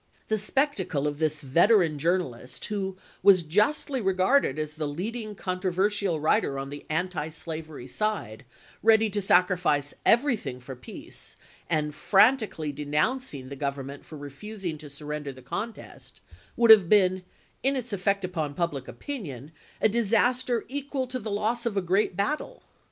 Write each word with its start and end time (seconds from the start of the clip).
The 0.29 0.37
spectacle 0.39 1.07
of 1.07 1.19
this 1.19 1.41
veteran 1.41 1.99
journal 1.99 2.33
ist, 2.33 2.65
who 2.65 2.97
was 3.21 3.43
justly 3.43 4.01
regarded 4.01 4.57
as 4.57 4.73
the 4.73 4.87
leading 4.87 5.35
contro 5.35 5.69
versial 5.69 6.19
writer 6.19 6.57
on 6.57 6.71
the 6.71 6.87
antislavery 6.89 7.85
side, 7.87 8.43
ready 8.81 9.11
to 9.11 9.21
sacrifice 9.21 9.93
everything 10.03 10.59
for 10.59 10.75
peace, 10.75 11.35
and 11.69 11.93
frantically 11.93 12.71
denouncing 12.71 13.49
the 13.49 13.55
Government 13.55 14.03
for 14.03 14.17
refusing 14.17 14.79
to 14.79 14.89
sur 14.89 15.05
render 15.05 15.31
the 15.31 15.43
contest, 15.43 16.19
would 16.57 16.71
have 16.71 16.89
been, 16.89 17.23
in 17.61 17.75
its 17.75 17.93
effect 17.93 18.25
upon 18.25 18.55
public 18.55 18.87
opinion, 18.87 19.51
a 19.79 19.87
disaster 19.87 20.65
equal 20.67 21.05
to 21.05 21.19
the 21.19 21.29
loss 21.29 21.67
of 21.67 21.77
a 21.77 21.79
great 21.79 22.17
battle. 22.17 22.63